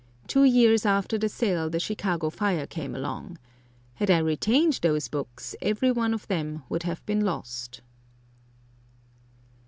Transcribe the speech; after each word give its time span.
"Two 0.25 0.43
years 0.45 0.83
after 0.83 1.19
the 1.19 1.29
sale 1.29 1.69
the 1.69 1.79
Chicago 1.79 2.31
fire 2.31 2.65
came 2.65 2.95
along. 2.95 3.37
Had 3.93 4.09
I 4.09 4.17
retained 4.17 4.79
those 4.81 5.07
books, 5.07 5.55
every 5.61 5.91
one 5.91 6.11
of 6.15 6.27
them 6.27 6.63
would 6.69 6.81
have 6.81 7.05
been 7.05 7.21
lost." 7.21 7.81